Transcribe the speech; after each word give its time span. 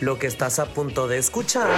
Lo 0.00 0.18
que 0.18 0.28
estás 0.28 0.60
a 0.60 0.66
punto 0.66 1.08
de 1.08 1.18
escuchar 1.18 1.68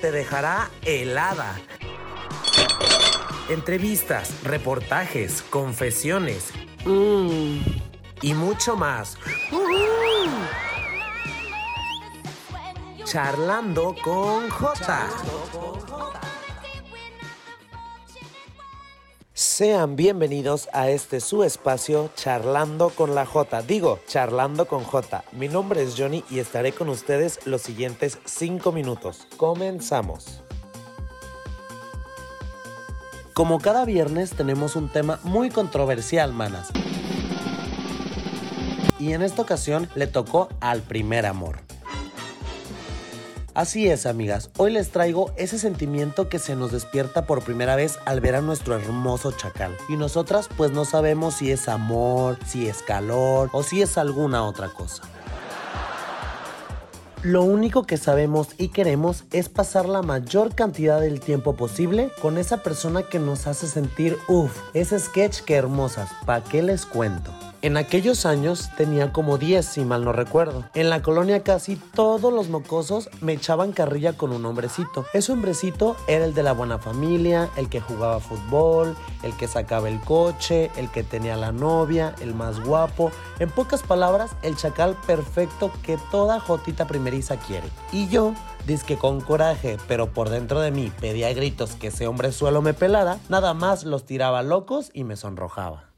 te 0.00 0.10
dejará 0.10 0.70
helada. 0.84 1.60
Entrevistas, 3.50 4.42
reportajes, 4.42 5.42
confesiones 5.42 6.52
mm, 6.86 7.58
y 8.22 8.34
mucho 8.34 8.74
más. 8.74 9.18
Charlando 13.04 13.94
con 14.02 14.48
J. 14.48 15.08
Sean 19.52 19.96
bienvenidos 19.96 20.70
a 20.72 20.88
este 20.88 21.20
su 21.20 21.44
espacio 21.44 22.08
Charlando 22.16 22.88
con 22.88 23.14
la 23.14 23.26
J. 23.26 23.60
Digo, 23.60 23.98
Charlando 24.06 24.66
con 24.66 24.82
J. 24.82 25.24
Mi 25.32 25.46
nombre 25.46 25.82
es 25.82 25.94
Johnny 25.94 26.24
y 26.30 26.38
estaré 26.38 26.72
con 26.72 26.88
ustedes 26.88 27.38
los 27.44 27.60
siguientes 27.60 28.18
5 28.24 28.72
minutos. 28.72 29.26
Comenzamos. 29.36 30.42
Como 33.34 33.60
cada 33.60 33.84
viernes 33.84 34.30
tenemos 34.30 34.74
un 34.74 34.88
tema 34.88 35.20
muy 35.22 35.50
controversial, 35.50 36.32
manas. 36.32 36.70
Y 38.98 39.12
en 39.12 39.20
esta 39.20 39.42
ocasión 39.42 39.86
le 39.94 40.06
tocó 40.06 40.48
al 40.60 40.80
primer 40.80 41.26
amor. 41.26 41.58
Así 43.54 43.86
es, 43.86 44.06
amigas, 44.06 44.50
hoy 44.56 44.72
les 44.72 44.88
traigo 44.92 45.30
ese 45.36 45.58
sentimiento 45.58 46.30
que 46.30 46.38
se 46.38 46.56
nos 46.56 46.72
despierta 46.72 47.26
por 47.26 47.44
primera 47.44 47.76
vez 47.76 47.98
al 48.06 48.22
ver 48.22 48.34
a 48.34 48.40
nuestro 48.40 48.76
hermoso 48.76 49.30
chacal. 49.32 49.76
Y 49.90 49.98
nosotras 49.98 50.48
pues 50.56 50.70
no 50.70 50.86
sabemos 50.86 51.34
si 51.34 51.50
es 51.50 51.68
amor, 51.68 52.38
si 52.46 52.66
es 52.66 52.80
calor 52.82 53.50
o 53.52 53.62
si 53.62 53.82
es 53.82 53.98
alguna 53.98 54.44
otra 54.44 54.70
cosa. 54.70 55.02
Lo 57.22 57.42
único 57.42 57.84
que 57.84 57.98
sabemos 57.98 58.48
y 58.56 58.68
queremos 58.68 59.24
es 59.32 59.50
pasar 59.50 59.86
la 59.86 60.00
mayor 60.00 60.54
cantidad 60.54 60.98
del 60.98 61.20
tiempo 61.20 61.54
posible 61.54 62.10
con 62.22 62.38
esa 62.38 62.62
persona 62.62 63.02
que 63.02 63.18
nos 63.18 63.46
hace 63.46 63.66
sentir, 63.66 64.16
uff, 64.28 64.58
ese 64.72 64.98
sketch 64.98 65.42
que 65.42 65.56
hermosas, 65.56 66.08
¿pa' 66.24 66.42
qué 66.42 66.62
les 66.62 66.86
cuento? 66.86 67.32
En 67.62 67.76
aquellos 67.76 68.26
años 68.26 68.70
tenía 68.76 69.12
como 69.12 69.38
10, 69.38 69.64
si 69.64 69.84
mal 69.84 70.04
no 70.04 70.12
recuerdo. 70.12 70.64
En 70.74 70.90
la 70.90 71.00
colonia 71.00 71.44
casi 71.44 71.76
todos 71.76 72.32
los 72.32 72.48
mocosos 72.48 73.08
me 73.20 73.34
echaban 73.34 73.70
carrilla 73.70 74.14
con 74.14 74.32
un 74.32 74.44
hombrecito. 74.44 75.06
Ese 75.12 75.30
hombrecito 75.30 75.96
era 76.08 76.24
el 76.24 76.34
de 76.34 76.42
la 76.42 76.54
buena 76.54 76.78
familia, 76.78 77.50
el 77.56 77.68
que 77.68 77.80
jugaba 77.80 78.18
fútbol, 78.18 78.96
el 79.22 79.36
que 79.36 79.46
sacaba 79.46 79.88
el 79.88 80.00
coche, 80.00 80.72
el 80.76 80.90
que 80.90 81.04
tenía 81.04 81.36
la 81.36 81.52
novia, 81.52 82.16
el 82.20 82.34
más 82.34 82.58
guapo. 82.58 83.12
En 83.38 83.48
pocas 83.48 83.84
palabras, 83.84 84.32
el 84.42 84.56
chacal 84.56 84.96
perfecto 85.06 85.70
que 85.84 85.98
toda 86.10 86.40
jotita 86.40 86.88
primeriza 86.88 87.36
quiere. 87.36 87.68
Y 87.92 88.08
yo 88.08 88.34
que 88.86 88.96
con 88.96 89.20
coraje, 89.20 89.76
pero 89.86 90.12
por 90.12 90.30
dentro 90.30 90.60
de 90.60 90.70
mí 90.70 90.90
pedía 91.00 91.32
gritos 91.34 91.74
que 91.74 91.88
ese 91.88 92.06
hombre 92.06 92.32
suelo 92.32 92.62
me 92.62 92.74
pelara, 92.74 93.18
nada 93.28 93.54
más 93.54 93.84
los 93.84 94.04
tiraba 94.06 94.42
locos 94.42 94.90
y 94.94 95.04
me 95.04 95.16
sonrojaba. 95.16 95.91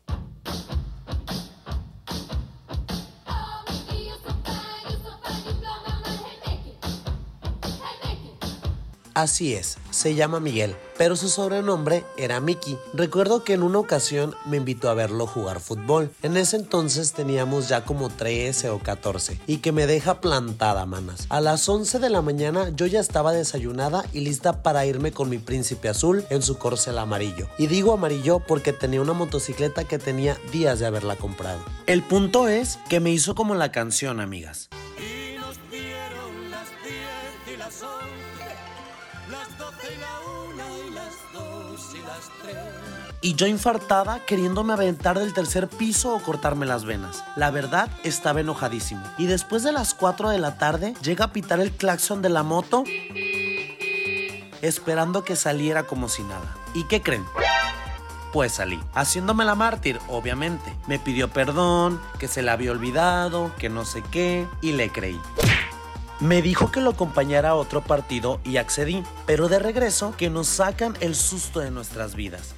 Así 9.14 9.54
es, 9.54 9.78
se 9.90 10.16
llama 10.16 10.40
Miguel, 10.40 10.74
pero 10.98 11.14
su 11.14 11.28
sobrenombre 11.28 12.04
era 12.16 12.40
Mickey. 12.40 12.76
Recuerdo 12.92 13.44
que 13.44 13.52
en 13.52 13.62
una 13.62 13.78
ocasión 13.78 14.34
me 14.44 14.56
invitó 14.56 14.90
a 14.90 14.94
verlo 14.94 15.28
jugar 15.28 15.60
fútbol. 15.60 16.10
En 16.22 16.36
ese 16.36 16.56
entonces 16.56 17.12
teníamos 17.12 17.68
ya 17.68 17.84
como 17.84 18.10
13 18.10 18.70
o 18.70 18.80
14 18.80 19.40
y 19.46 19.58
que 19.58 19.70
me 19.70 19.86
deja 19.86 20.20
plantada, 20.20 20.84
manas. 20.84 21.26
A 21.28 21.40
las 21.40 21.68
11 21.68 22.00
de 22.00 22.10
la 22.10 22.22
mañana 22.22 22.70
yo 22.74 22.86
ya 22.86 22.98
estaba 22.98 23.32
desayunada 23.32 24.04
y 24.12 24.20
lista 24.20 24.64
para 24.64 24.84
irme 24.84 25.12
con 25.12 25.28
mi 25.28 25.38
príncipe 25.38 25.88
azul 25.88 26.24
en 26.28 26.42
su 26.42 26.58
corcel 26.58 26.98
amarillo. 26.98 27.46
Y 27.56 27.68
digo 27.68 27.92
amarillo 27.92 28.40
porque 28.40 28.72
tenía 28.72 29.00
una 29.00 29.12
motocicleta 29.12 29.84
que 29.84 30.00
tenía 30.00 30.36
días 30.50 30.80
de 30.80 30.86
haberla 30.86 31.14
comprado. 31.14 31.60
El 31.86 32.02
punto 32.02 32.48
es 32.48 32.80
que 32.88 32.98
me 32.98 33.10
hizo 33.10 33.36
como 33.36 33.54
la 33.54 33.70
canción, 33.70 34.18
amigas. 34.18 34.70
Las 39.30 39.58
12 39.58 39.76
y 39.92 40.00
la 40.00 40.20
1 40.52 40.88
y 40.88 40.90
las 40.90 41.14
2 41.32 41.94
y 41.94 41.98
las 41.98 42.30
3. 42.42 42.56
Y 43.20 43.34
yo 43.34 43.46
infartada 43.46 44.20
queriéndome 44.26 44.74
aventar 44.74 45.18
del 45.18 45.32
tercer 45.32 45.68
piso 45.68 46.14
o 46.14 46.20
cortarme 46.20 46.66
las 46.66 46.84
venas. 46.84 47.24
La 47.36 47.50
verdad, 47.50 47.88
estaba 48.02 48.40
enojadísimo. 48.40 49.02
Y 49.16 49.26
después 49.26 49.62
de 49.62 49.72
las 49.72 49.94
4 49.94 50.28
de 50.28 50.38
la 50.38 50.58
tarde, 50.58 50.94
llega 51.02 51.26
a 51.26 51.32
pitar 51.32 51.60
el 51.60 51.72
claxon 51.72 52.20
de 52.20 52.28
la 52.28 52.42
moto 52.42 52.84
esperando 54.60 55.24
que 55.24 55.36
saliera 55.36 55.84
como 55.84 56.08
si 56.08 56.22
nada. 56.22 56.56
¿Y 56.74 56.84
qué 56.84 57.02
creen? 57.02 57.24
Pues 58.32 58.52
salí, 58.52 58.80
haciéndome 58.94 59.44
la 59.44 59.54
mártir, 59.54 60.00
obviamente. 60.08 60.74
Me 60.86 60.98
pidió 60.98 61.28
perdón, 61.30 62.00
que 62.18 62.28
se 62.28 62.42
la 62.42 62.54
había 62.54 62.72
olvidado, 62.72 63.52
que 63.58 63.68
no 63.68 63.84
sé 63.84 64.02
qué, 64.10 64.46
y 64.60 64.72
le 64.72 64.90
creí. 64.90 65.20
Me 66.20 66.42
dijo 66.42 66.70
que 66.70 66.80
lo 66.80 66.90
acompañara 66.90 67.50
a 67.50 67.54
otro 67.54 67.82
partido 67.82 68.40
y 68.44 68.56
accedí, 68.56 69.02
pero 69.26 69.48
de 69.48 69.58
regreso 69.58 70.14
que 70.16 70.30
nos 70.30 70.46
sacan 70.46 70.94
el 71.00 71.14
susto 71.14 71.60
de 71.60 71.70
nuestras 71.70 72.14
vidas. 72.14 72.54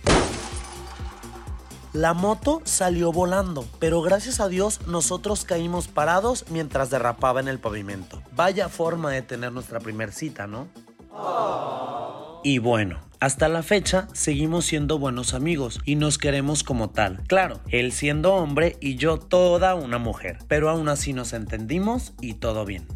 La 1.95 2.13
moto 2.13 2.61
salió 2.65 3.11
volando, 3.11 3.67
pero 3.79 4.03
gracias 4.03 4.39
a 4.41 4.49
Dios 4.49 4.87
nosotros 4.87 5.45
caímos 5.45 5.89
parados 5.89 6.45
mientras 6.51 6.91
derrapaba 6.91 7.41
en 7.41 7.49
el 7.49 7.59
pavimento. 7.59 8.23
Vaya 8.33 8.69
forma 8.69 9.11
de 9.11 9.23
tener 9.23 9.51
nuestra 9.53 9.81
primer 9.81 10.13
cita, 10.13 10.47
¿no? 10.47 10.69
Y 12.45 12.59
bueno, 12.59 13.01
hasta 13.19 13.49
la 13.49 13.63
fecha 13.63 14.09
seguimos 14.13 14.67
siendo 14.67 14.99
buenos 14.99 15.33
amigos 15.33 15.81
y 15.87 15.97
nos 15.97 16.19
queremos 16.19 16.63
como 16.63 16.91
tal. 16.91 17.23
Claro, 17.27 17.61
él 17.71 17.93
siendo 17.93 18.35
hombre 18.35 18.77
y 18.83 18.97
yo 18.97 19.19
toda 19.19 19.75
una 19.75 19.97
mujer, 19.97 20.39
pero 20.47 20.69
aún 20.69 20.91
así 20.91 21.15
nos 21.15 21.33
entendimos 21.33 22.13
y 22.21 22.35
todo 22.35 22.67
bien. 22.67 22.87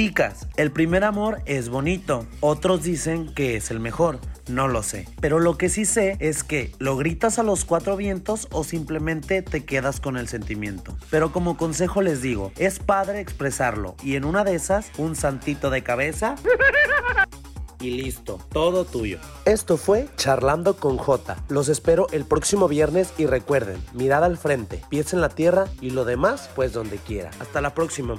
Chicas, 0.00 0.48
el 0.56 0.72
primer 0.72 1.04
amor 1.04 1.42
es 1.44 1.68
bonito. 1.68 2.26
Otros 2.40 2.82
dicen 2.84 3.34
que 3.34 3.56
es 3.56 3.70
el 3.70 3.80
mejor. 3.80 4.18
No 4.48 4.66
lo 4.66 4.82
sé. 4.82 5.06
Pero 5.20 5.40
lo 5.40 5.58
que 5.58 5.68
sí 5.68 5.84
sé 5.84 6.16
es 6.20 6.42
que 6.42 6.72
lo 6.78 6.96
gritas 6.96 7.38
a 7.38 7.42
los 7.42 7.66
cuatro 7.66 7.98
vientos 7.98 8.48
o 8.50 8.64
simplemente 8.64 9.42
te 9.42 9.66
quedas 9.66 10.00
con 10.00 10.16
el 10.16 10.26
sentimiento. 10.26 10.96
Pero 11.10 11.32
como 11.32 11.58
consejo 11.58 12.00
les 12.00 12.22
digo, 12.22 12.50
es 12.56 12.78
padre 12.78 13.20
expresarlo 13.20 13.94
y 14.02 14.16
en 14.16 14.24
una 14.24 14.42
de 14.42 14.54
esas, 14.54 14.90
un 14.96 15.16
santito 15.16 15.68
de 15.68 15.82
cabeza 15.82 16.34
y 17.78 17.90
listo, 17.90 18.38
todo 18.50 18.86
tuyo. 18.86 19.18
Esto 19.44 19.76
fue 19.76 20.08
Charlando 20.16 20.76
con 20.76 20.96
J. 20.96 21.36
Los 21.50 21.68
espero 21.68 22.06
el 22.10 22.24
próximo 22.24 22.68
viernes 22.68 23.12
y 23.18 23.26
recuerden, 23.26 23.76
mirada 23.92 24.24
al 24.24 24.38
frente, 24.38 24.80
pies 24.88 25.12
en 25.12 25.20
la 25.20 25.28
tierra 25.28 25.66
y 25.82 25.90
lo 25.90 26.06
demás 26.06 26.48
pues 26.56 26.72
donde 26.72 26.96
quiera. 26.96 27.30
Hasta 27.38 27.60
la 27.60 27.74
próxima. 27.74 28.18